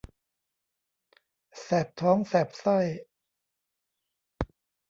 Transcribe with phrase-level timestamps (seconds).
[1.61, 2.77] แสบท้องแสบไส้